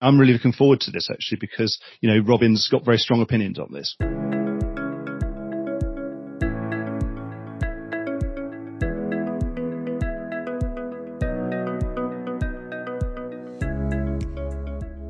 [0.00, 3.58] I'm really looking forward to this actually because, you know, Robin's got very strong opinions
[3.58, 3.96] on this.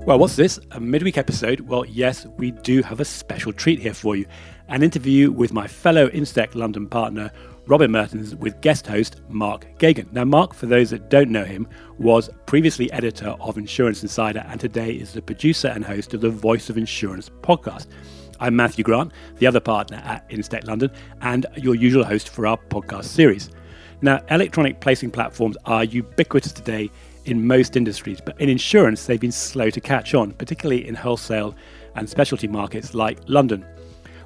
[0.07, 0.59] Well, what's this?
[0.71, 1.61] A midweek episode?
[1.61, 4.25] Well, yes, we do have a special treat here for you.
[4.69, 7.31] An interview with my fellow Instech London partner,
[7.69, 10.11] Robin Merttens, with guest host Mark Geoghegan.
[10.11, 14.59] Now, Mark, for those that don't know him, was previously editor of Insurance Insider and
[14.59, 17.87] today is the producer and host of the Voice of Insurance podcast.
[18.41, 22.57] I'm Matthew Grant, the other partner at Instech London, and your usual host for our
[22.57, 23.51] podcast series.
[24.01, 26.89] Now, electronic placing platforms are ubiquitous today
[27.27, 31.55] in most industries, but in insurance, they've been slow to catch on, particularly in wholesale
[31.97, 33.63] and specialty markets like London.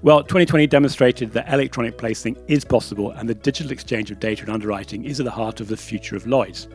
[0.02, 4.50] Well, 2020 demonstrated that electronic placing is possible and the digital exchange of data and
[4.50, 6.66] underwriting is at the heart of the future of Lloyd's.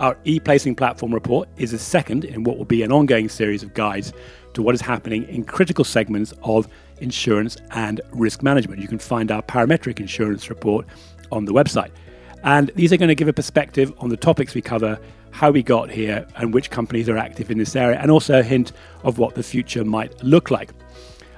[0.00, 3.62] Our e placing platform report is a second in what will be an ongoing series
[3.62, 4.14] of guides
[4.54, 6.66] to what is happening in critical segments of
[7.02, 8.80] insurance and risk management.
[8.80, 10.86] You can find our parametric insurance report
[11.30, 11.90] on the website.
[12.44, 14.98] And these are going to give a perspective on the topics we cover
[15.32, 18.42] how we got here and which companies are active in this area, and also a
[18.42, 20.70] hint of what the future might look like.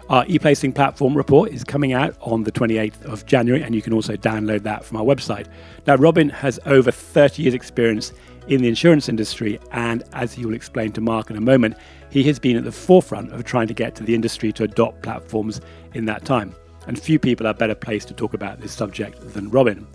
[0.09, 3.93] Our e-placing platform report is coming out on the 28th of January, and you can
[3.93, 5.49] also download that from our website.
[5.89, 8.13] Now, Robin has over 30 years' experience
[8.47, 11.77] in the insurance industry, and as he will explain to Mark in a moment,
[12.09, 15.03] he has been at the forefront of trying to get to the industry to adopt
[15.03, 15.61] platforms
[15.95, 16.55] in that time.
[16.87, 19.89] And few people are better placed to talk about this subject than Robin.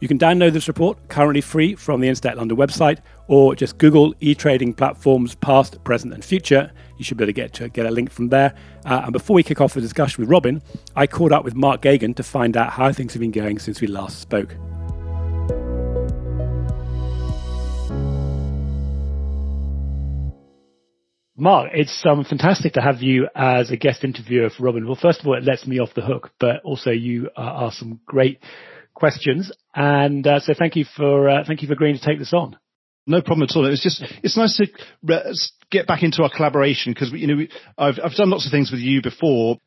[0.00, 4.14] You can download this report currently free from the Instech London website or just Google
[4.20, 6.70] e-trading platforms past, present and future.
[6.98, 8.54] You should be able to get to get a link from there.
[8.84, 10.62] Uh, and before we kick off the discussion with Robin,
[10.94, 13.80] I caught up with Mark Geoghegan to find out how things have been going since
[13.80, 14.54] we last spoke.
[21.36, 24.86] Mark, it's um, fantastic to have you as a guest interviewer for Robin.
[24.86, 27.78] Well, first of all, it lets me off the hook, but also you uh, ask
[27.78, 28.38] some great
[28.94, 29.50] questions.
[29.74, 32.56] And uh, so thank you for uh, thank you for agreeing to take this on.
[33.06, 33.66] No problem at all.
[33.66, 34.66] It was just it's nice to
[35.70, 38.70] get back into our collaboration because you know we, I've I've done lots of things
[38.70, 39.58] with you before.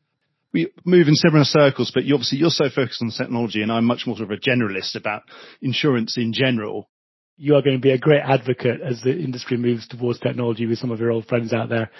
[0.52, 3.84] We move in similar circles, but you obviously you're so focused on technology, and I'm
[3.84, 5.22] much more sort of a generalist about
[5.62, 6.88] insurance in general.
[7.36, 10.78] You are going to be a great advocate as the industry moves towards technology with
[10.78, 11.90] some of your old friends out there.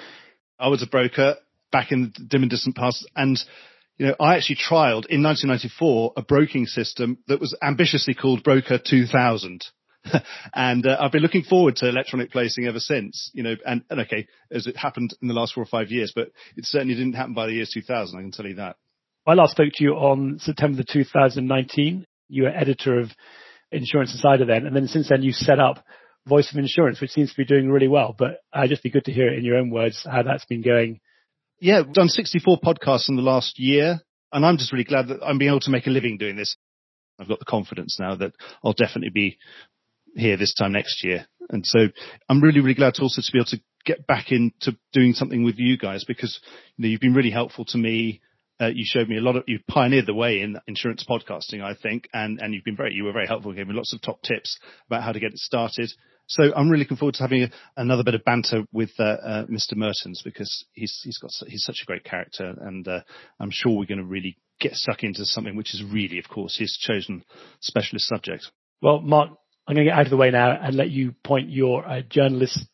[0.59, 1.37] I was a broker
[1.71, 3.39] back in the dim and distant past, and
[3.99, 8.79] you know, I actually trialed in 1994 a broking system that was ambitiously called Broker
[8.85, 9.65] 2000.
[10.55, 14.01] and uh, I've been looking forward to electronic placing ever since, you know, and, and
[14.01, 17.15] okay, as it happened in the last four or five years, but it certainly didn't
[17.15, 18.77] happen by the year 2000, I can tell you that.
[19.27, 22.07] I last spoke to you on September 2019.
[22.29, 23.11] You were editor of
[23.71, 25.85] Insurance Insider then, and then since then you set up
[26.27, 28.15] Voice of Insurance, which seems to be doing really well.
[28.19, 30.47] But I'd uh, just be good to hear it in your own words how that's
[30.47, 31.01] been going
[31.61, 34.01] yeah, I've done 64 podcasts in the last year,
[34.33, 36.57] and I'm just really glad that I'm being able to make a living doing this.
[37.19, 38.33] I've got the confidence now that
[38.63, 39.39] I'll definitely be
[40.15, 41.27] here this time next year.
[41.51, 41.89] And so
[42.29, 45.45] I'm really, really glad to also to be able to get back into doing something
[45.45, 46.39] with you guys because
[46.77, 48.21] you know, you've been really helpful to me.
[48.61, 51.75] Uh, you showed me a lot of, you pioneered the way in insurance podcasting, I
[51.81, 54.21] think, and, and you've been very, you were very helpful, gave me lots of top
[54.23, 54.59] tips
[54.89, 55.91] about how to get it started.
[56.27, 59.47] So I'm really looking forward to having a, another bit of banter with uh, uh,
[59.47, 59.77] Mr.
[59.77, 63.01] Merttens because he's he's got he's such a great character, and uh,
[63.41, 66.59] I'm sure we're going to really get stuck into something which is really, of course,
[66.59, 67.25] his chosen
[67.61, 68.51] specialist subject.
[68.83, 69.31] Well, Mark,
[69.69, 72.01] I'm going to get out of the way now and let you point your uh,
[72.09, 72.67] journalist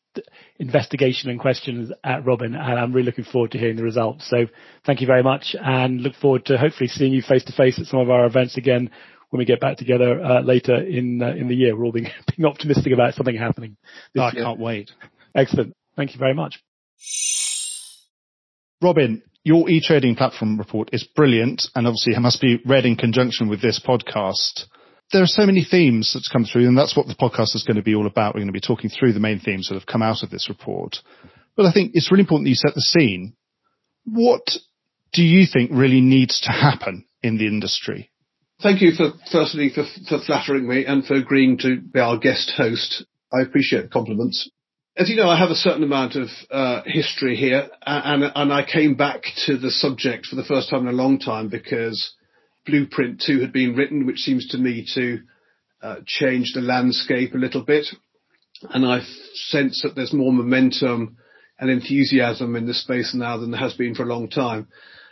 [0.60, 4.30] investigation and questions at Robin, and I'm really looking forward to hearing the results.
[4.30, 4.46] So
[4.86, 7.86] thank you very much, and look forward to hopefully seeing you face to face at
[7.86, 8.90] some of our events again
[9.30, 11.76] when we get back together uh, later in uh, in the year.
[11.76, 13.76] We're all being, being optimistic about something happening.
[14.16, 14.92] Oh, I can't wait.
[15.34, 15.74] Excellent.
[15.96, 16.62] Thank you very much.
[18.80, 23.48] Robin, your e-trading platform report is brilliant and obviously it must be read in conjunction
[23.48, 24.66] with this podcast.
[25.12, 27.76] There are so many themes that's come through and that's what the podcast is going
[27.76, 28.34] to be all about.
[28.34, 30.48] We're going to be talking through the main themes that have come out of this
[30.48, 30.96] report.
[31.56, 33.34] But I think it's really important that you set the scene.
[34.04, 34.42] What
[35.12, 38.10] do you think really needs to happen in the industry?
[38.62, 42.52] Thank you for firstly for, for flattering me and for agreeing to be our guest
[42.56, 43.04] host.
[43.32, 44.48] I appreciate the compliments.
[44.96, 48.64] As you know, I have a certain amount of uh, history here, and, and I
[48.64, 52.14] came back to the subject for the first time in a long time because
[52.66, 55.20] Blueprint 2 had been written, which seems to me to
[55.82, 57.86] uh, change the landscape a little bit.
[58.70, 59.00] And I
[59.34, 61.16] sense that there's more momentum
[61.58, 64.68] and enthusiasm in this space now than there has been for a long time.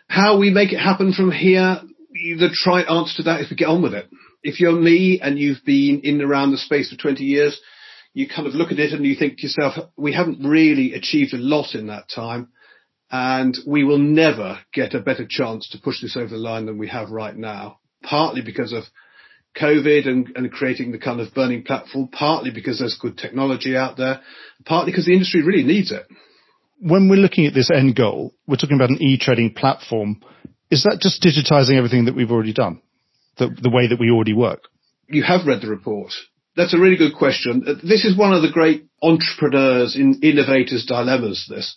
[0.09, 1.81] How we make it happen from here,
[2.13, 4.09] the trite answer to that is to get on with it.
[4.43, 7.61] If you're me and you've been in and around the space for 20 years,
[8.13, 11.33] you kind of look at it and you think to yourself, we haven't really achieved
[11.33, 12.49] a lot in that time.
[13.13, 16.79] And we will never get a better chance to push this over the line than
[16.79, 18.85] we have right now, partly because of
[19.61, 23.99] COVID and, and creating the kind of burning platform, partly because there's good technology out
[23.99, 24.23] there,
[24.65, 26.07] partly because the industry really needs it.
[26.81, 30.23] When we're looking at this end goal, we're talking about an e-trading platform.
[30.71, 32.81] Is that just digitizing everything that we've already done?
[33.37, 34.63] The, the way that we already work?
[35.09, 36.13] You have read the report.
[36.57, 37.63] That's a really good question.
[37.83, 41.47] This is one of the great entrepreneurs, in innovators' dilemmas.
[41.49, 41.77] This,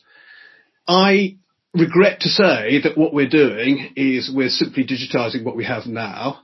[0.87, 1.37] I
[1.73, 6.41] regret to say that what we're doing is we're simply digitizing what we have now,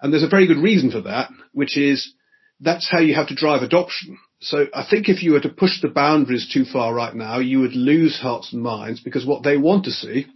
[0.00, 2.14] and there's a very good reason for that, which is
[2.60, 4.18] that's how you have to drive adoption.
[4.40, 7.60] So I think if you were to push the boundaries too far right now, you
[7.60, 10.26] would lose hearts and minds because what they want to see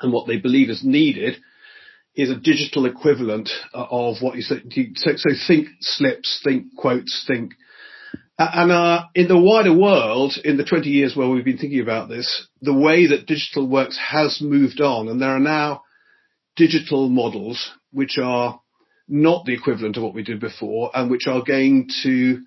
[0.00, 1.36] and what they believe is needed
[2.14, 4.56] is a digital equivalent uh, of what you say.
[4.96, 7.52] So, so think slips, think quotes, think.
[8.42, 12.08] And uh, in the wider world, in the 20 years where we've been thinking about
[12.08, 15.82] this, the way that digital works has moved on, and there are now
[16.56, 18.58] digital models which are
[19.06, 22.40] not the equivalent of what we did before, and which are going to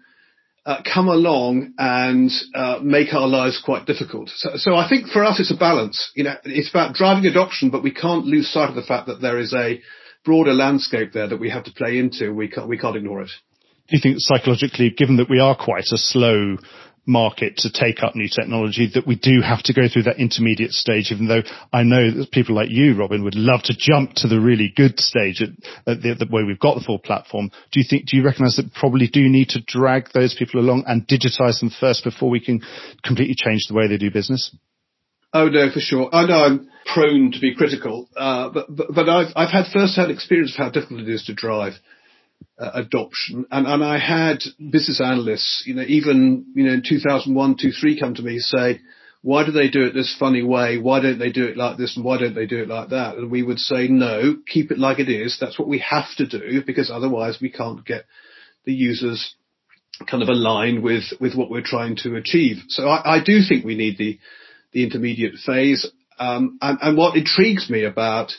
[0.65, 4.31] uh, come along and uh, make our lives quite difficult.
[4.33, 6.11] So, so, I think for us it's a balance.
[6.15, 9.21] You know, it's about driving adoption, but we can't lose sight of the fact that
[9.21, 9.79] there is a
[10.25, 12.33] broader landscape there that we have to play into.
[12.33, 13.29] We can't, we can't ignore it.
[13.89, 16.57] Do you think psychologically, given that we are quite a slow
[17.05, 20.71] market to take up new technology that we do have to go through that intermediate
[20.71, 21.41] stage, even though
[21.73, 24.99] I know that people like you, Robin, would love to jump to the really good
[24.99, 25.49] stage at,
[25.85, 27.49] at the, the way we've got the full platform.
[27.71, 30.85] Do you think, do you recognize that probably do need to drag those people along
[30.87, 32.61] and digitize them first before we can
[33.03, 34.55] completely change the way they do business?
[35.33, 36.09] Oh no, for sure.
[36.13, 40.11] I know I'm prone to be critical, uh, but, but, but I've, I've had first-hand
[40.11, 41.73] experience of how difficult it is to drive
[42.57, 43.45] uh, adoption.
[43.51, 47.99] And, and I had business analysts, you know, even, you know, in 2001, 2, 3
[47.99, 48.79] come to me say,
[49.21, 50.77] why do they do it this funny way?
[50.77, 51.95] Why don't they do it like this?
[51.95, 53.15] And why don't they do it like that?
[53.15, 55.37] And we would say, no, keep it like it is.
[55.39, 58.03] That's what we have to do because otherwise we can't get
[58.65, 59.35] the users
[60.09, 62.57] kind of aligned with, with what we're trying to achieve.
[62.67, 64.19] So I, I do think we need the,
[64.73, 65.89] the intermediate phase.
[66.19, 68.33] Um, and, and what intrigues me about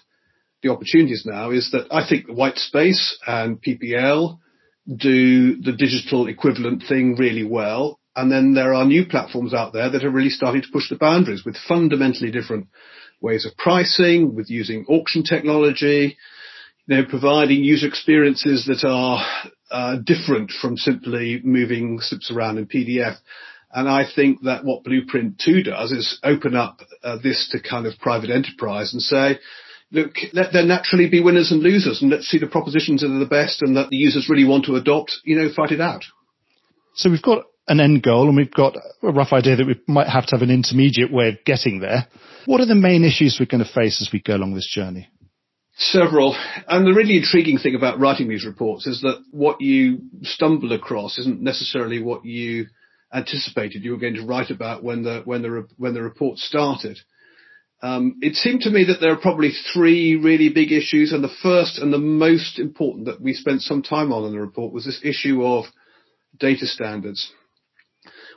[0.65, 4.39] the opportunities now is that I think the Whitespace and PPL
[4.89, 8.01] do the digital equivalent thing really well.
[8.17, 10.97] And then there are new platforms out there that are really starting to push the
[10.97, 12.69] boundaries with fundamentally different
[13.21, 16.17] ways of pricing, with using auction technology,
[16.87, 19.25] you know, providing user experiences that are
[19.71, 23.17] uh, different from simply moving slips around in PDF.
[23.73, 27.87] And I think that what Blueprint 2 does is open up uh, this to kind
[27.87, 29.39] of private enterprise and say,
[29.95, 33.19] look, let there naturally be winners and losers, and let's see the propositions that are
[33.19, 36.05] the best and that the users really want to adopt, you know, fight it out.
[36.95, 40.09] So we've got an end goal and we've got a rough idea that we might
[40.09, 42.09] have to have an intermediate way of getting there.
[42.47, 45.09] What are the main issues we're going to face as we go along this journey?
[45.77, 46.37] Several.
[46.69, 51.19] And the really intriguing thing about writing these reports is that what you stumble across
[51.19, 52.67] isn't necessarily what you
[53.13, 56.99] anticipated you were going to write about when the when the when the report started.
[57.85, 61.37] Um, it seemed to me that there are probably three really big issues, and the
[61.43, 64.87] first and the most important that we spent some time on in the report was
[64.87, 65.67] this issue of
[66.39, 67.31] data standards.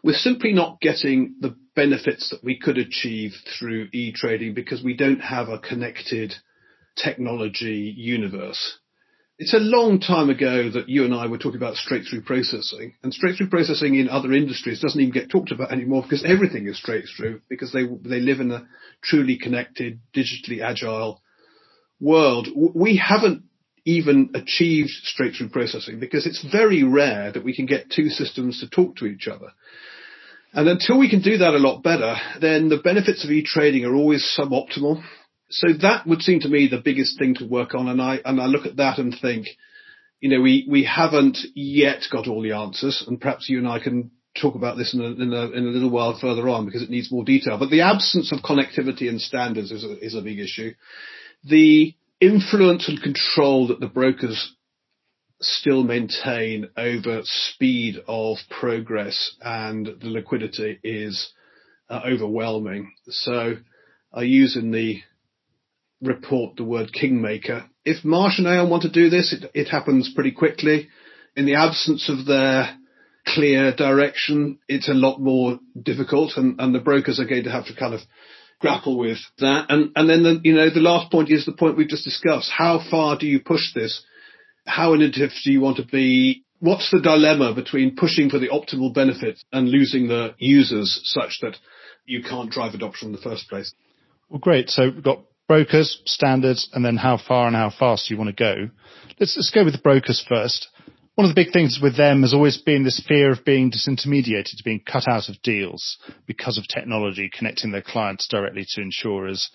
[0.03, 5.21] We're simply not getting the benefits that we could achieve through e-trading because we don't
[5.21, 6.33] have a connected
[7.01, 8.80] technology universe.
[9.39, 12.95] It's a long time ago that you and I were talking about straight through processing
[13.03, 16.67] and straight through processing in other industries doesn't even get talked about anymore because everything
[16.67, 18.67] is straight through because they, they live in a
[19.03, 21.21] truly connected, digitally agile
[22.01, 22.47] world.
[22.56, 23.44] We haven't
[23.85, 28.59] even achieved straight through processing because it's very rare that we can get two systems
[28.59, 29.51] to talk to each other.
[30.51, 33.94] And until we can do that a lot better, then the benefits of e-trading are
[33.94, 35.03] always suboptimal
[35.49, 37.87] so that would seem to me the biggest thing to work on.
[37.87, 39.47] And I, and I look at that and think,
[40.19, 43.80] you know, we, we haven't yet got all the answers and perhaps you and I
[43.80, 46.81] can talk about this in a, in a, in a little while further on because
[46.81, 47.57] it needs more detail.
[47.57, 50.73] But the absence of connectivity and standards is a, is a big issue.
[51.44, 54.54] The influence and control that the brokers
[55.39, 61.31] still maintain over speed of progress and the liquidity is
[61.89, 62.92] uh, overwhelming.
[63.07, 63.57] So
[64.11, 65.01] I use in the
[66.01, 67.66] report the word kingmaker.
[67.85, 70.89] If Marsh and Aon want to do this, it, it happens pretty quickly.
[71.35, 72.75] In the absence of their
[73.25, 77.66] clear direction, it's a lot more difficult and, and the brokers are going to have
[77.68, 78.01] to kind of
[78.59, 79.68] grapple with that.
[79.69, 82.51] And, and then the, you know, the last point is the point we've just discussed.
[82.56, 84.04] How far do you push this?
[84.66, 86.44] How innovative do you want to be?
[86.59, 91.56] What's the dilemma between pushing for the optimal benefit and losing the users such that
[92.06, 93.73] you can't drive adoption in the first place?
[94.30, 94.69] Well, great.
[94.69, 98.44] So we've got brokers, standards, and then how far and how fast you want to
[98.44, 98.69] go.
[99.19, 100.68] Let's, let's go with the brokers first.
[101.16, 104.63] One of the big things with them has always been this fear of being disintermediated,
[104.63, 109.49] being cut out of deals because of technology connecting their clients directly to insurers.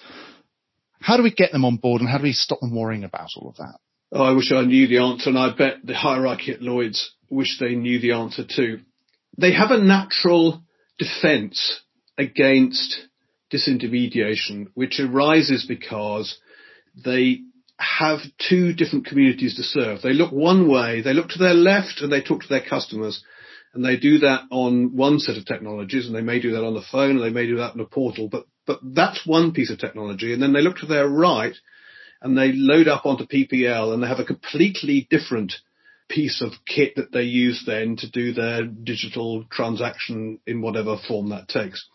[1.00, 3.28] How do we get them on board and how do we stop them worrying about
[3.36, 3.78] all of that?
[4.10, 7.58] Oh, I wish I knew the answer and I bet the hierarchy at Lloyd's wish
[7.58, 8.80] they knew the answer too.
[9.38, 10.62] They have a natural
[10.98, 11.80] defense
[12.18, 13.06] against
[13.52, 16.38] disintermediation, which arises because
[17.04, 17.40] they
[17.78, 20.02] have two different communities to serve.
[20.02, 23.22] They look one way, they look to their left and they talk to their customers.
[23.74, 26.74] And they do that on one set of technologies and they may do that on
[26.74, 29.70] the phone and they may do that in a portal, but, but that's one piece
[29.70, 30.32] of technology.
[30.32, 31.54] And then they look to their right
[32.20, 35.54] and they load up onto PPL and they have a completely different
[36.08, 41.30] piece of kit that they use then to do their digital transaction in whatever form
[41.30, 41.88] that takes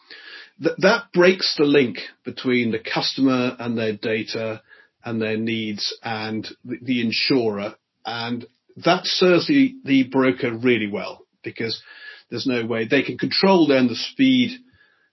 [0.62, 4.62] th- that breaks the link between the customer and their data
[5.04, 7.76] and their needs and the, the insurer.
[8.06, 8.46] And
[8.78, 11.82] that serves the, the broker really well because
[12.30, 14.60] there's no way they can control then the speed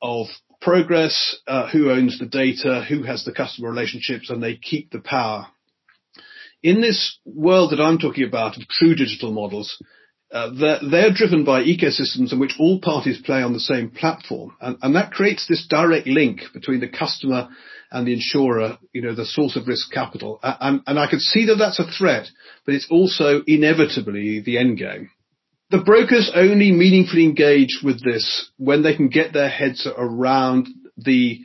[0.02, 0.26] of
[0.60, 4.98] progress, uh, who owns the data, who has the customer relationships, and they keep the
[4.98, 5.46] power.
[6.62, 9.82] In this world that I'm talking about of true digital models,
[10.32, 14.56] uh, they're, they're, driven by ecosystems in which all parties play on the same platform.
[14.60, 17.48] And, and, that creates this direct link between the customer
[17.90, 20.40] and the insurer, you know, the source of risk capital.
[20.42, 22.26] And, and I can see that that's a threat,
[22.66, 25.10] but it's also inevitably the end game.
[25.70, 31.40] The brokers only meaningfully engage with this when they can get their heads around the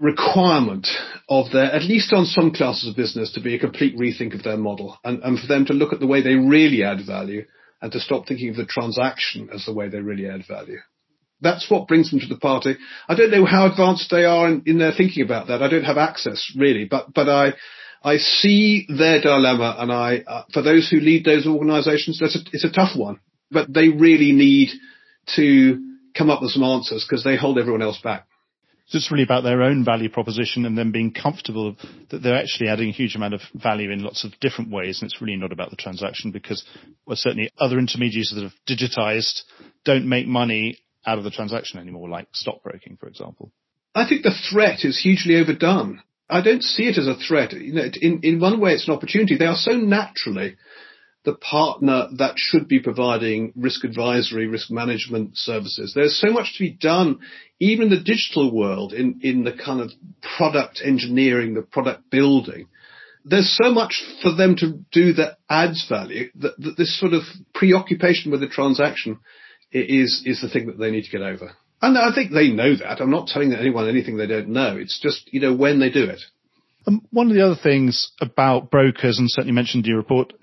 [0.00, 0.88] requirement
[1.28, 4.42] of their, at least on some classes of business, to be a complete rethink of
[4.42, 7.44] their model and, and for them to look at the way they really add value
[7.84, 10.78] and to stop thinking of the transaction as the way they really add value.
[11.42, 12.76] That's what brings them to the party.
[13.06, 15.62] I don't know how advanced they are in, in their thinking about that.
[15.62, 17.52] I don't have access really, but, but I,
[18.02, 22.38] I see their dilemma and I, uh, for those who lead those organizations, that's a,
[22.54, 24.70] it's a tough one, but they really need
[25.36, 28.26] to come up with some answers because they hold everyone else back.
[28.86, 31.74] So it's really about their own value proposition and then being comfortable
[32.10, 35.00] that they're actually adding a huge amount of value in lots of different ways.
[35.00, 36.64] And it's really not about the transaction because
[37.06, 39.42] well, certainly other intermediaries that have digitized
[39.84, 43.52] don't make money out of the transaction anymore, like stockbroking, for example.
[43.94, 46.02] I think the threat is hugely overdone.
[46.28, 47.52] I don't see it as a threat.
[47.52, 49.36] You know, in, in one way, it's an opportunity.
[49.36, 50.56] They are so naturally
[51.24, 55.92] the partner that should be providing risk advisory, risk management services.
[55.94, 57.20] There's so much to be done,
[57.58, 59.90] even in the digital world, in, in the kind of
[60.36, 62.68] product engineering, the product building.
[63.24, 67.22] There's so much for them to do that adds value that, that this sort of
[67.54, 69.18] preoccupation with the transaction
[69.72, 71.52] is, is the thing that they need to get over.
[71.80, 73.00] And I think they know that.
[73.00, 74.76] I'm not telling anyone anything they don't know.
[74.76, 76.20] It's just, you know, when they do it.
[76.86, 80.34] Um, one of the other things about brokers, and certainly mentioned in your report,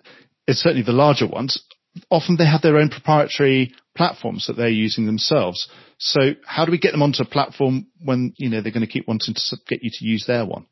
[0.48, 1.64] is certainly the larger ones,
[2.10, 5.68] often they have their own proprietary platforms that they're using themselves.
[5.98, 8.92] So how do we get them onto a platform when, you know, they're going to
[8.92, 10.66] keep wanting to get you to use their one?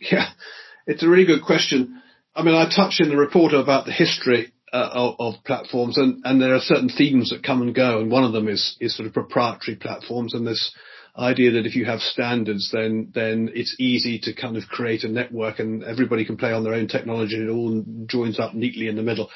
[0.00, 0.28] Yeah,
[0.86, 2.02] it's a really good question.
[2.34, 6.22] I mean, I touched in the report about the history uh, of, of, platforms and,
[6.24, 8.94] and there are certain themes that come and go and one of them is, is
[8.94, 10.74] sort of proprietary platforms and this
[11.18, 15.08] idea that if you have standards, then then it's easy to kind of create a
[15.08, 18.88] network and everybody can play on their own technology and it all joins up neatly
[18.88, 19.28] in the middle.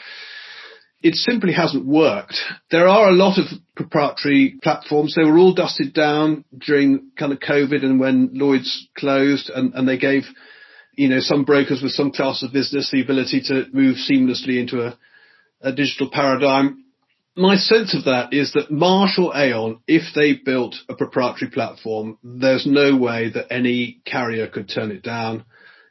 [1.02, 2.36] It simply hasn't worked.
[2.70, 5.14] There are a lot of proprietary platforms.
[5.16, 9.88] They were all dusted down during kind of COVID and when Lloyd's closed and, and
[9.88, 10.22] they gave,
[10.94, 14.86] you know, some brokers with some class of business the ability to move seamlessly into
[14.86, 14.96] a,
[15.60, 16.84] a digital paradigm
[17.36, 22.18] my sense of that is that Marsh or Aon, if they built a proprietary platform,
[22.22, 25.44] there's no way that any carrier could turn it down.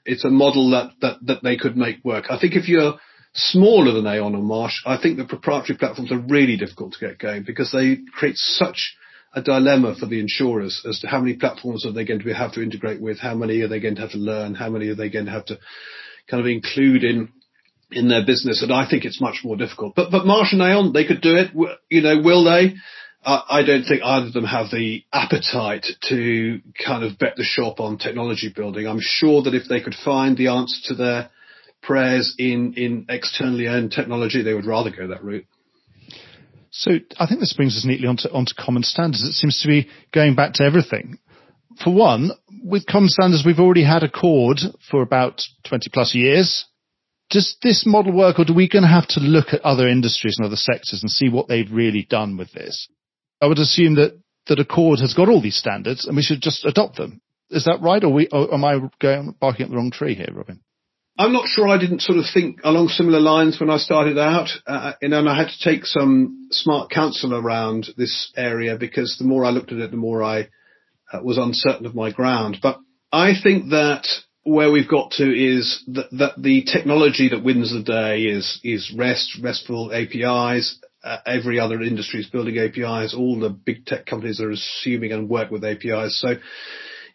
[0.06, 2.26] It's a model that, that, that they could make work.
[2.30, 2.96] I think if you're
[3.34, 7.18] smaller than Aon or Marsh, I think the proprietary platforms are really difficult to get
[7.20, 8.96] going because they create such
[9.34, 12.52] a dilemma for the insurers as to how many platforms are they going to have
[12.54, 14.96] to integrate with, how many are they going to have to learn, how many are
[14.96, 15.58] they going to have to
[16.30, 17.30] kind of include in
[17.92, 19.96] in their business, and I think it's much more difficult.
[19.96, 21.52] But but Marsh and Aon, they could do it.
[21.90, 22.76] You know, will they?
[23.24, 27.44] Uh, I don't think either of them have the appetite to kind of bet the
[27.44, 28.88] shop on technology building.
[28.88, 31.30] I'm sure that if they could find the answer to their
[31.84, 35.46] prayers in in externally owned technology, they would rather go that route.
[36.72, 39.24] So I think this brings us neatly onto onto common standards.
[39.24, 41.20] It seems to be going back to everything.
[41.84, 42.32] For one,
[42.64, 46.66] with common standards, we've already had ACORD for about 20 plus years
[47.32, 50.36] Does this model work or do we going to have to look at other industries
[50.38, 52.88] and other sectors and see what they've really done with this?
[53.42, 56.66] I would assume that, that ACORD has got all these standards and we should just
[56.66, 57.22] adopt them.
[57.50, 58.04] Is that right?
[58.04, 60.62] Or, we, or am I going, barking up the wrong tree here, Robin?
[61.18, 64.50] I'm not sure I didn't sort of think along similar lines when I started out.
[64.66, 69.46] Uh, and I had to take some smart counsel around this area because the more
[69.46, 70.50] I looked at it, the more I
[71.12, 72.58] uh, was uncertain of my ground.
[72.62, 72.80] But
[73.12, 74.08] I think that
[74.44, 79.38] where we've got to is that, the technology that wins the day is, is REST,
[79.42, 80.80] RESTful APIs.
[81.04, 83.16] Uh, every other industry is building APIs.
[83.16, 86.20] All the big tech companies are assuming and work with APIs.
[86.20, 86.36] So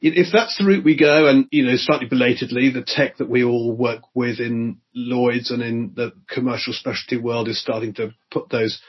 [0.00, 3.44] if that's the route we go, and you know, slightly belatedly, the tech that we
[3.44, 8.48] all work with in Lloyd's and in the commercial specialty world is starting to put
[8.50, 8.80] those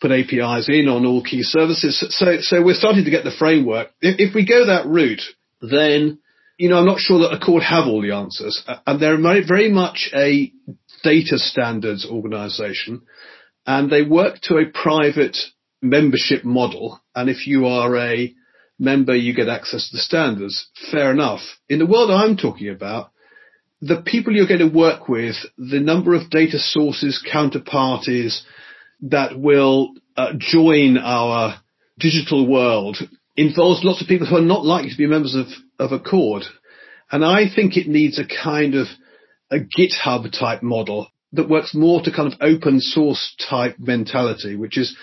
[0.00, 2.04] put APIs in on all key services.
[2.10, 3.88] So, so we're starting to get the framework.
[4.00, 5.22] If, if we go that route,
[5.60, 6.18] then
[6.58, 10.10] you know, I'm not sure that ACORD have all the answers, and they're very much
[10.14, 10.52] a
[11.02, 13.02] data standards organization,
[13.66, 15.36] and they work to a private
[15.82, 17.00] membership model.
[17.14, 18.34] And if you are a
[18.78, 20.68] member, you get access to the standards.
[20.90, 21.40] Fair enough.
[21.68, 23.10] In the world I'm talking about,
[23.80, 28.40] the people you're going to work with, the number of data sources, counterparties
[29.02, 31.60] that will uh, join our
[31.98, 32.96] digital world
[33.36, 35.46] involves lots of people who are not likely to be members of,
[35.78, 36.44] of ACORD.
[37.10, 38.86] And I think it needs a kind of
[39.50, 44.78] a GitHub type model that works more to kind of open source type mentality, which
[44.78, 44.96] is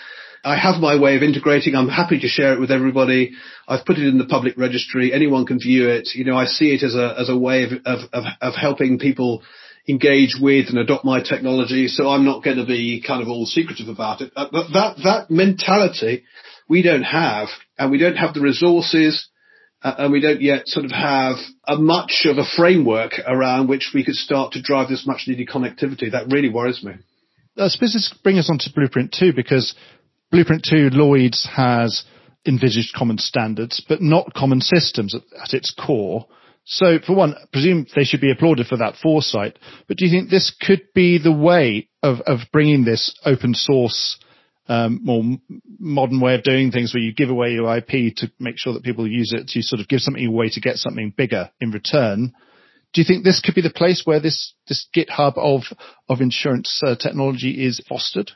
[0.44, 1.76] I have my way of integrating.
[1.76, 3.34] I'm happy to share it with everybody.
[3.68, 5.14] I've put it in the public registry.
[5.14, 6.10] Anyone can view it.
[6.16, 8.98] You know, I see it as a, as a way of, of, of, of helping
[8.98, 9.44] people
[9.88, 11.88] engage with and adopt my technology.
[11.88, 14.32] So I'm not going to be kind of all secretive about it.
[14.36, 16.24] But that, that mentality
[16.68, 19.28] we don't have and we don't have the resources
[19.84, 23.92] Uh, and we don't yet sort of have a much of a framework around which
[23.94, 26.12] we could start to drive this much needed connectivity.
[26.12, 26.94] That really worries me.
[27.58, 29.76] I suppose this brings us on to Blueprint 2 because
[30.32, 32.04] Blueprint 2, Lloyd's has
[32.48, 36.28] envisaged common standards, but not common systems at, at its core.
[36.64, 39.58] So for one, I presume they should be applauded for that foresight.
[39.88, 44.18] But do you think this could be the way of, of bringing this open source,
[44.68, 45.24] um, more
[45.80, 48.84] modern way of doing things where you give away your IP to make sure that
[48.84, 52.34] people use it to sort of give something away to get something bigger in return?
[52.94, 55.64] Do you think this could be the place where this, this GitHub of,
[56.10, 58.32] of insurance uh, technology is fostered?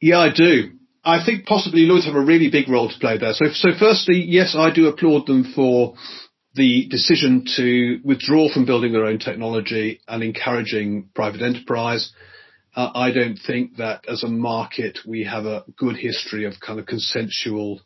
[0.00, 0.72] Yeah, I do.
[1.04, 3.32] I think possibly Lloyds have a really big role to play there.
[3.32, 5.94] So, so firstly, yes, I do applaud them for
[6.54, 12.12] the decision to withdraw from building their own technology and encouraging private enterprise.
[12.74, 16.78] Uh, I don't think that as a market we have a good history of kind
[16.78, 17.80] of consensual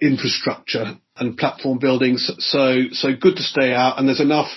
[0.00, 2.30] infrastructure and platform buildings.
[2.38, 3.98] So, so good to stay out.
[3.98, 4.50] And there's enough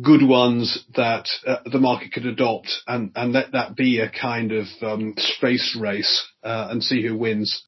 [0.00, 4.52] good ones that uh, the market could adopt and, and let that be a kind
[4.52, 7.64] of um, space race uh, and see who wins.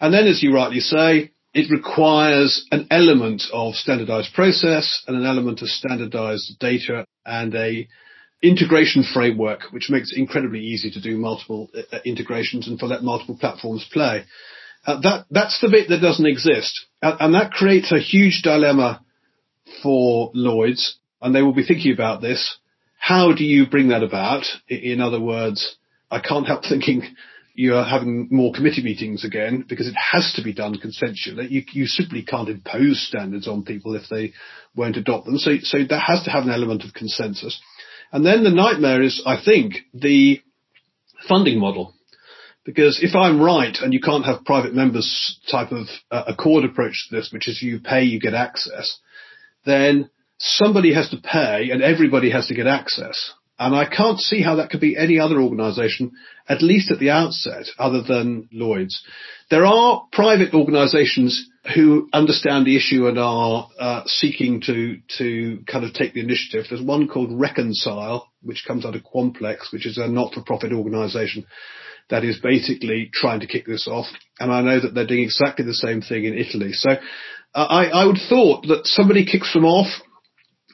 [0.00, 5.26] And then, as you rightly say, it requires an element of standardized process and an
[5.26, 7.88] element of standardized data and a
[8.48, 13.02] integration framework, which makes it incredibly easy to do multiple uh, integrations and for let
[13.02, 14.24] multiple platforms play.
[14.86, 19.02] Uh, that that's the bit that doesn't exist, and, and that creates a huge dilemma
[19.82, 22.58] for Lloyd's and they will be thinking about this.
[22.98, 24.44] How do you bring that about?
[24.68, 25.76] In other words,
[26.10, 27.02] I can't help thinking
[27.54, 31.50] you're having more committee meetings again because it has to be done consensually.
[31.50, 34.34] You, you simply can't impose standards on people if they
[34.74, 35.38] won't adopt them.
[35.38, 37.58] So, so that has to have an element of consensus.
[38.16, 40.40] And then the nightmare is, I think, the
[41.28, 41.92] funding model.
[42.64, 47.08] Because if I'm right and you can't have private members type of uh, ACORD approach
[47.10, 49.00] to this, which is you pay, you get access,
[49.66, 53.34] then somebody has to pay and everybody has to get access.
[53.58, 56.12] And I can't see how that could be any other organisation,
[56.46, 59.02] at least at the outset, other than Lloyd's.
[59.50, 65.84] There are private organisations who understand the issue and are uh, seeking to to kind
[65.84, 66.66] of take the initiative.
[66.68, 71.46] There's one called Reconcile, which comes out of Quamplex, which is a not-for-profit organisation
[72.08, 74.06] that is basically trying to kick this off.
[74.38, 76.72] And I know that they're doing exactly the same thing in Italy.
[76.72, 79.88] So uh, I, I would thought that somebody kicks them off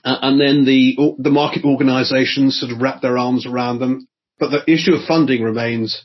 [0.04, 4.08] uh, and then the the market organisations sort of wrap their arms around them.
[4.38, 6.04] But the issue of funding remains.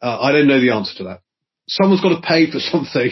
[0.00, 1.20] Uh, I don't know the answer to that.
[1.68, 3.10] Someone's got to pay for something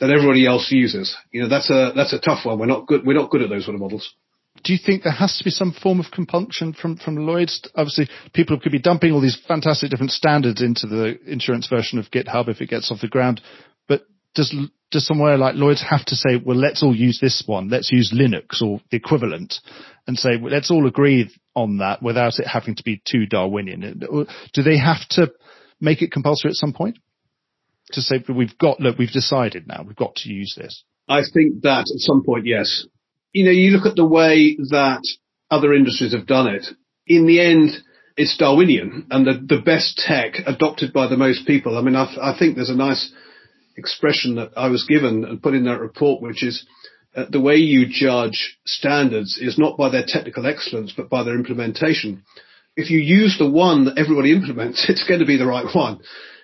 [0.00, 1.16] that everybody else uses.
[1.30, 2.58] You know, that's a that's a tough one.
[2.58, 3.06] We're not good.
[3.06, 4.14] We're not good at those sort of models.
[4.62, 7.60] Do you think there has to be some form of compunction from, from Lloyd's?
[7.74, 12.10] Obviously, people could be dumping all these fantastic different standards into the insurance version of
[12.12, 13.40] GitHub if it gets off the ground.
[13.88, 14.02] But
[14.34, 14.54] does
[14.94, 18.14] does somewhere like Lloyd's have to say, well, let's all use this one, let's use
[18.14, 19.56] Linux or the equivalent,
[20.06, 24.00] and say, well, let's all agree on that without it having to be too Darwinian?
[24.52, 25.32] Do they have to
[25.80, 26.98] make it compulsory at some point
[27.92, 30.84] to say we've got look we've decided now we've got to use this?
[31.08, 32.86] I think that at some point, yes.
[33.32, 35.02] You know, you look at the way that
[35.50, 36.66] other industries have done it.
[37.06, 37.70] In the end,
[38.16, 41.76] it's Darwinian and the, the best tech adopted by the most people.
[41.76, 43.12] I mean, I, I think there's a nice
[43.76, 46.66] expression that I was given and put in that report, which is
[47.16, 51.34] uh, the way you judge standards is not by their technical excellence, but by their
[51.34, 52.24] implementation.
[52.76, 56.00] If you use the one that everybody implements, it's going to be the right one.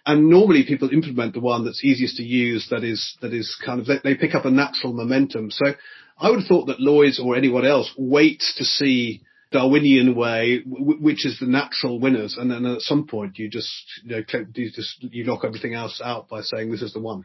[0.07, 3.81] And normally people implement the one that's easiest to use, that is, that is kind
[3.81, 5.51] of, they, they pick up a natural momentum.
[5.51, 5.75] So
[6.19, 11.27] I would have thought that Lloyd's or anyone else waits to see Darwinian way, which
[11.27, 13.71] is the natural winners, and then at some point you just
[14.05, 14.23] you know
[14.55, 17.25] you just you knock everything else out by saying this is the one.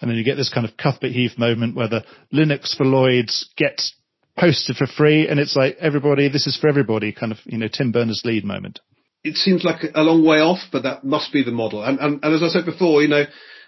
[0.00, 3.48] And then you get this kind of Cuthbert Heath moment where the Linux for Lloyd's
[3.56, 3.94] gets
[4.38, 7.68] posted for free, and it's like everybody, this is for everybody, kind of you know
[7.68, 8.80] Tim Berners-Lee moment.
[9.22, 11.82] It seems like a long way off, but that must be the model.
[11.82, 13.24] And, and, and as I said before, you know,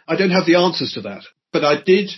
[0.06, 2.11] I don't have the answers to that, but I did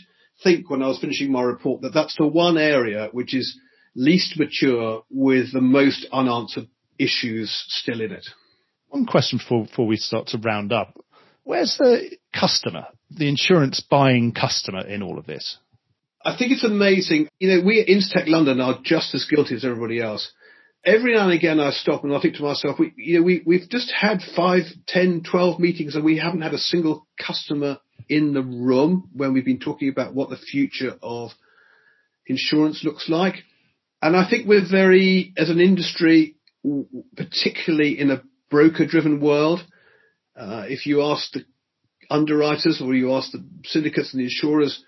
[0.43, 3.59] think when I was finishing my report that that's the one area which is
[3.99, 8.27] least mature with the most unanswered issues still in it.
[8.89, 10.95] One question before, before we start to round up.
[11.43, 15.59] Where's the customer, the insurance buying customer in all of this?
[16.25, 17.29] I think it's amazing.
[17.39, 20.31] You know, we at Instech London are just as guilty as everybody else.
[20.85, 23.43] Every now and again I stop and I think to myself, we, you know, we,
[23.45, 28.33] we've just had five, ten, twelve meetings and we haven't had a single customer in
[28.33, 31.31] the room when we've been talking about what the future of
[32.27, 33.37] insurance looks like.
[34.01, 36.37] And I think we're very, as an industry,
[37.17, 39.61] particularly in a broker driven world,
[40.37, 41.45] uh, if you ask the
[42.11, 44.83] underwriters or you ask the syndicates and the insurers,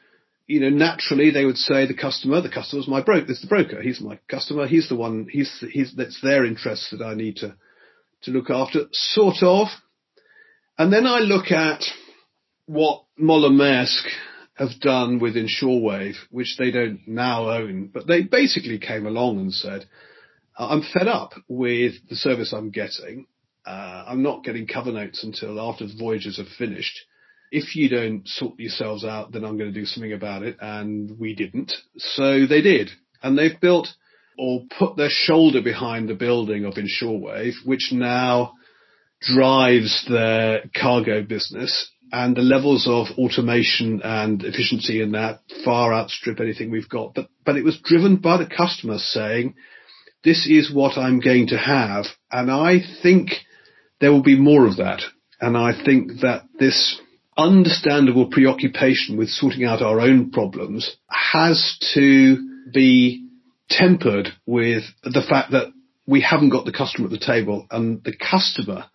[0.47, 3.83] you know, naturally they would say the customer, the customer's my broker, it's the broker,
[3.83, 7.55] he's my customer, he's the one, he's, he's, that's their interests that I need to,
[8.23, 9.69] to look after, sort of.
[10.79, 11.83] And then I look at
[12.67, 14.07] what Moller Maersk
[14.61, 19.53] have done with Insurwave, which they don't now own, but they basically came along and
[19.53, 19.87] said,
[20.59, 23.27] I'm fed up with the service I'm getting.
[23.65, 27.01] Uh, I'm not getting cover notes until after the voyages have finished.
[27.51, 30.59] If you don't sort yourselves out, then I'm going to do something about it.
[30.61, 31.73] And we didn't.
[31.97, 32.91] So they did.
[33.23, 33.89] And they've built
[34.39, 38.53] or put their shoulder behind the building of Insurwave, which now
[39.23, 46.41] drives their cargo business and the levels of automation and efficiency in that far outstrip
[46.41, 47.15] anything we've got.
[47.15, 49.55] But, but it was driven by the customer saying,
[50.25, 52.07] this is what I'm going to have.
[52.31, 53.31] And I think
[54.01, 55.03] there will be more of that.
[55.41, 57.01] And I think that this
[57.37, 62.37] understandable preoccupation with sorting out our own problems has to
[62.73, 63.27] be
[63.71, 65.69] tempered with the fact that
[66.07, 68.87] we haven't got the customer at the table and the customer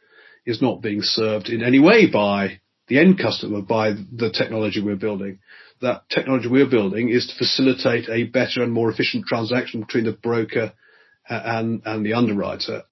[0.45, 4.95] is not being served in any way by the end customer by the technology we're
[4.95, 5.39] building.
[5.81, 10.13] That technology we're building is to facilitate a better and more efficient transaction between the
[10.13, 10.73] broker
[11.29, 12.83] uh, and, and the underwriter.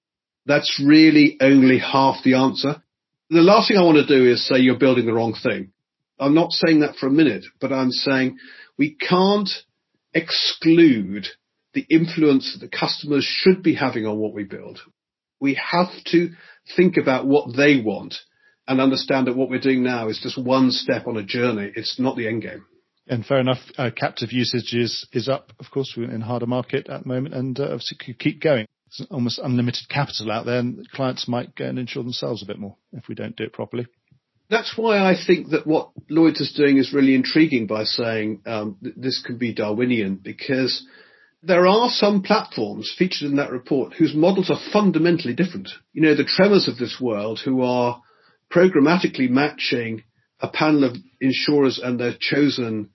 [0.46, 2.84] That's really only half the answer.
[3.30, 5.72] The last thing I want to do is say you're building the wrong thing.
[6.20, 8.38] I'm not saying that for a minute, but I'm saying
[8.78, 9.50] we can't
[10.14, 11.28] exclude
[11.74, 14.80] the influence that the customers should be having on what we build.
[15.40, 16.30] We have to
[16.76, 18.16] think about what they want
[18.68, 21.72] and understand that what we're doing now is just one step on a journey.
[21.76, 22.66] It's not the end game.
[23.08, 26.46] And fair enough, uh, captive usage is, is up, of course, we're in a harder
[26.46, 28.66] market at the moment and uh, obviously could keep going.
[28.98, 32.60] There's almost unlimited capital out there and clients might go and insure themselves a bit
[32.60, 33.88] more if we don't do it properly.
[34.50, 38.78] That's why I think that what Lloyd's is doing is really intriguing by saying um,
[38.82, 40.86] this can be Darwinian because
[41.42, 45.70] there are some platforms featured in that report whose models are fundamentally different.
[45.92, 48.02] You know, the tremors of this world who are
[48.54, 50.04] programmatically matching
[50.40, 52.90] a panel of insurers and their chosen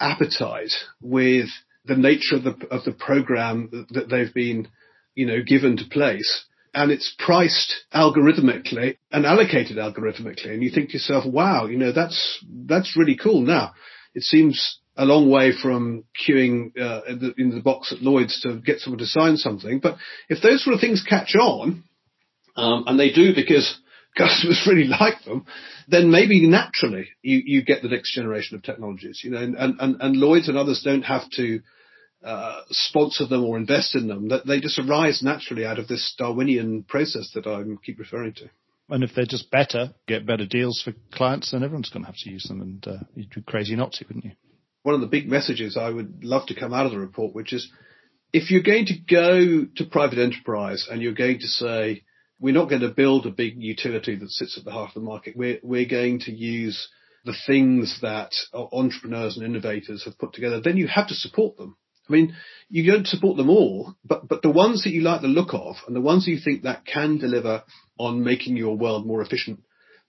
[0.00, 1.48] appetite with
[1.84, 4.68] the nature of the of the program that they've been,
[5.14, 6.44] you know, given to place.
[6.74, 10.50] And it's priced algorithmically and allocated algorithmically.
[10.50, 13.40] And you think to yourself, wow, you know, that's, that's really cool.
[13.40, 13.72] Now,
[14.14, 18.40] it seems a long way from queuing uh, in, the, in the box at Lloyd's
[18.42, 19.80] to get someone to sign something.
[19.80, 19.96] But
[20.28, 21.84] if those sort of things catch on,
[22.54, 23.78] um, and they do because
[24.18, 25.46] customers really like them,
[25.86, 29.96] then maybe naturally you, you get the next generation of technologies, you know, and, and,
[30.00, 31.60] and Lloyd's and others don't have to
[32.22, 34.28] uh, sponsor them or invest in them.
[34.28, 38.50] That they just arise naturally out of this Darwinian process that I keep referring to.
[38.90, 42.16] And if they're just better, get better deals for clients, then everyone's going to have
[42.16, 44.32] to use them, and uh, you'd be crazy not to, wouldn't you?
[44.82, 47.52] One of the big messages I would love to come out of the report, which
[47.52, 47.70] is
[48.32, 52.02] if you're going to go to private enterprise and you're going to say,
[52.40, 55.00] we're not going to build a big utility that sits at the heart of the
[55.00, 55.36] market.
[55.36, 56.88] We're, we're going to use
[57.24, 60.60] the things that entrepreneurs and innovators have put together.
[60.60, 61.76] Then you have to support them.
[62.08, 62.34] I mean,
[62.70, 65.76] you don't support them all, but, but the ones that you like the look of
[65.86, 67.64] and the ones you think that can deliver
[67.98, 69.60] on making your world more efficient,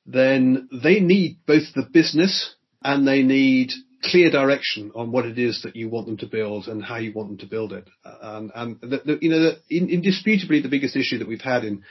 [0.06, 5.62] then they need both the business and they need clear direction on what it is
[5.64, 7.88] that you want them to build and how you want them to build it.
[8.06, 11.66] And, and the, the, you know, the, in, indisputably the biggest issue that we've had
[11.66, 11.84] in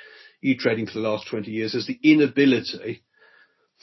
[0.43, 3.03] e-trading for the last 20 years is the inability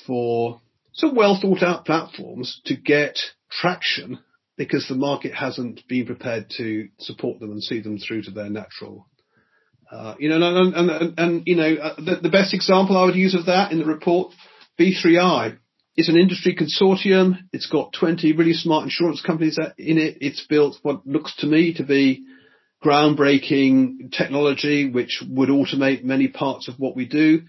[0.06, 0.62] for
[0.94, 3.18] some well thought out platforms to get
[3.50, 4.20] traction
[4.58, 8.50] because the market hasn't been prepared to support them and see them through to their
[8.50, 9.08] natural.
[9.92, 13.06] Uh, you know, and, and, and, and you know, uh, the, the, best example I
[13.06, 14.34] would use of that in the report,
[14.80, 15.58] B3I,
[15.96, 17.38] is an industry consortium.
[17.54, 20.18] It's got 20 really smart insurance companies in it.
[20.22, 22.26] It's built what looks to me to be
[22.86, 27.42] groundbreaking technology, which would automate many parts of what we do,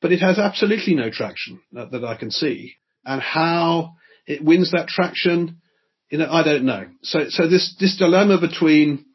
[0.00, 2.74] but it has absolutely no traction that, that I can see.
[3.04, 3.94] And how
[4.26, 5.60] it wins that traction,
[6.10, 6.86] you know, I don't know.
[7.02, 9.06] So, so this, this dilemma between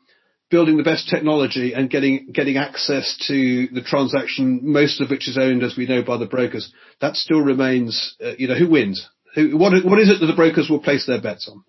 [0.49, 5.37] building the best technology and getting, getting access to the transaction, most of which is
[5.37, 9.07] owned, as we know, by the brokers, that still remains, uh, you know, who wins?
[9.35, 11.63] Who, what, what is it that the brokers will place their bets on?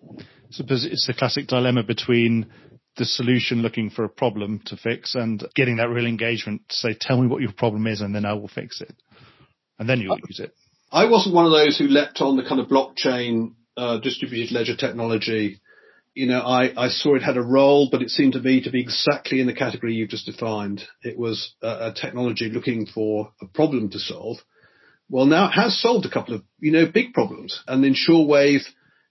[0.51, 2.47] So it's the classic dilemma between
[2.97, 6.97] the solution looking for a problem to fix and getting that real engagement to say,
[6.99, 8.93] tell me what your problem is and then I will fix it.
[9.77, 10.53] And then you'll use it.
[10.91, 14.75] I wasn't one of those who leapt on the kind of blockchain uh, distributed ledger
[14.75, 15.61] technology.
[16.13, 18.71] You know, I, I saw it had a role, but it seemed to me to
[18.71, 20.81] be exactly in the category you've just defined.
[21.01, 24.37] It was a, a technology looking for a problem to solve.
[25.09, 28.65] Well, now it has solved a couple of, you know, big problems and Insurwave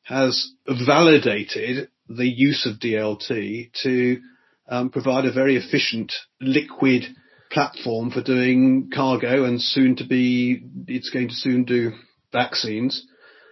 [0.05, 4.21] has validated the use of DLT to
[4.68, 7.05] um, provide a very efficient liquid
[7.51, 11.92] platform for doing cargo and soon to be, it's going to soon do
[12.33, 13.07] vaccines.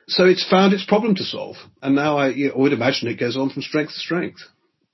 [0.09, 1.57] So it's found its problem to solve.
[1.83, 4.40] And now I, you know, I would imagine it goes on from strength to strength.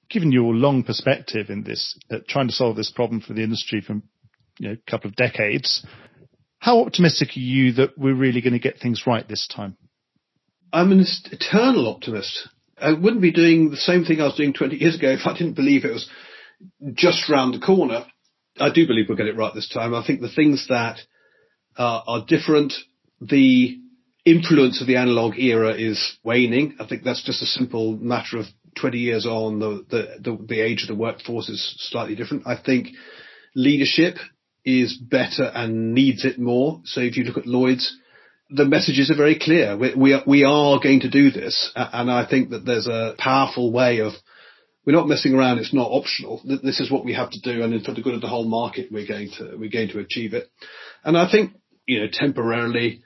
[0.09, 3.81] Given your long perspective in this, uh, trying to solve this problem for the industry
[3.81, 4.03] from
[4.59, 5.85] you know, a couple of decades,
[6.59, 9.77] how optimistic are you that we're really going to get things right this time?
[10.73, 12.49] I'm an eternal optimist.
[12.83, 15.33] I wouldn't be doing the same thing I was doing 20 years ago if I
[15.33, 16.09] didn't believe it was
[16.95, 18.05] just round the corner.
[18.59, 19.95] I do believe we'll get it right this time.
[19.95, 20.99] I think the things that
[21.77, 22.75] uh, are different,
[23.21, 23.79] the
[24.25, 26.77] influence of the analog era is waning.
[26.79, 28.47] I think that's just a simple matter of
[28.79, 29.59] 20 years on.
[29.59, 32.47] The, the, the, the age of the workforce is slightly different.
[32.47, 32.89] I think
[33.55, 34.17] leadership
[34.65, 36.81] is better and needs it more.
[36.85, 37.97] So if you look at Lloyd's,
[38.55, 39.77] the messages are very clear.
[39.77, 41.73] We, we, are, we are going to do this.
[41.75, 44.13] And I think that there's a powerful way of,
[44.85, 45.59] we're not messing around.
[45.59, 46.43] It's not optional.
[46.45, 47.63] This is what we have to do.
[47.63, 50.35] And for the good of the whole market, we're going to, we're going to achieve
[50.35, 50.51] it.
[51.05, 51.53] And I think,
[51.87, 53.03] you know, temporarily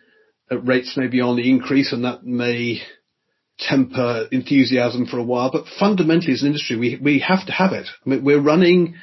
[0.50, 2.80] uh, rates may be on the increase and that may
[3.58, 5.50] temper enthusiasm for a while.
[5.52, 7.86] But fundamentally as an industry, we, we have to have it.
[8.04, 8.96] I mean, we're running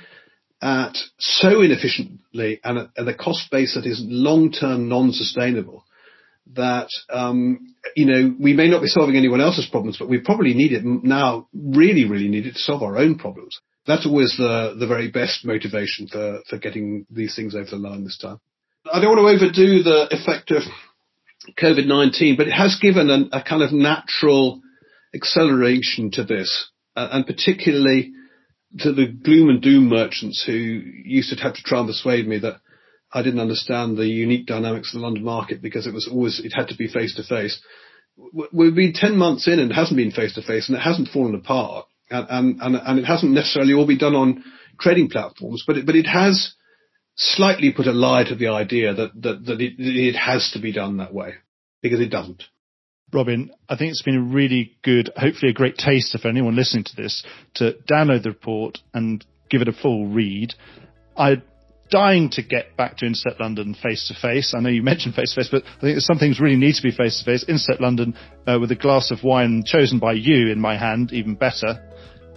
[0.61, 5.83] at so inefficiently and at, at a cost base that is long-term non-sustainable
[6.53, 10.53] that um, you know we may not be solving anyone else's problems, but we probably
[10.53, 11.47] need it now.
[11.53, 13.57] Really, really need it to solve our own problems.
[13.87, 18.03] That's always the the very best motivation for for getting these things over the line
[18.03, 18.39] this time.
[18.91, 20.63] I don't want to overdo the effect of
[21.57, 24.61] COVID nineteen, but it has given an, a kind of natural
[25.15, 28.11] acceleration to this, uh, and particularly
[28.79, 32.39] to the gloom and doom merchants who used to have to try and persuade me
[32.39, 32.59] that
[33.13, 36.53] I didn't understand the unique dynamics of the London market because it was always, it
[36.53, 37.61] had to be face to face.
[38.51, 41.09] We've been 10 months in and it hasn't been face to face and it hasn't
[41.09, 44.43] fallen apart and, and, and it hasn't necessarily all been done on
[44.79, 46.53] trading platforms, but it, but it has
[47.15, 50.71] slightly put a lie to the idea that, that, that it, it has to be
[50.71, 51.35] done that way
[51.81, 52.43] because it doesn't.
[53.11, 56.85] Robin, I think it's been a really good, hopefully a great taster for anyone listening
[56.85, 57.23] to this
[57.55, 60.55] to download the report and give it a full read.
[61.15, 61.43] I
[61.93, 64.55] dying to get back to Instech London face to face.
[64.57, 66.81] I know you mentioned face to face, but I think some things really need to
[66.81, 67.45] be face to face.
[67.47, 68.15] Instech London
[68.47, 71.87] uh, with a glass of wine chosen by you in my hand, even better.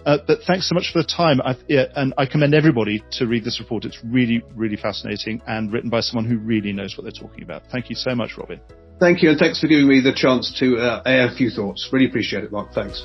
[0.05, 1.41] Uh, but thanks so much for the time.
[1.67, 3.83] Yeah, and I commend everybody to read this report.
[3.83, 7.63] It's really, really fascinating and written by someone who really knows what they're talking about.
[7.71, 8.61] Thank you so much, Robin.
[8.99, 11.89] Thank you, and thanks for giving me the chance to uh, air a few thoughts.
[11.91, 12.73] Really appreciate it, Mark.
[12.73, 13.01] Thanks.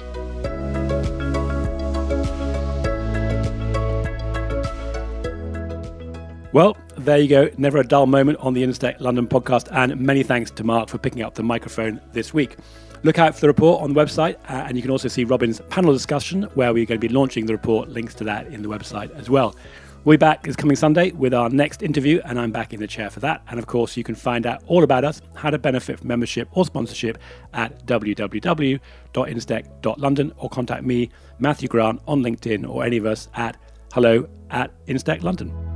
[6.53, 7.49] Well, there you go.
[7.57, 10.99] Never a dull moment on the Instex London podcast, and many thanks to Mark for
[10.99, 12.59] picking up the microphone this week.
[13.05, 15.63] Look out for the report on the website, uh, and you can also see Robin's
[15.71, 17.89] panel discussion where we're going to be launching the report.
[17.89, 19.57] Links to that in the website as well.
[20.05, 22.87] We'll be back this coming Sunday with our next interview, and I'm back in the
[22.87, 23.41] chair for that.
[23.49, 26.49] And of course, you can find out all about us, how to benefit from membership
[26.53, 27.17] or sponsorship
[27.55, 33.57] at www.instech.london or contact me, Matthew Grant, on LinkedIn or any of us at
[33.95, 35.72] hello at Instech London.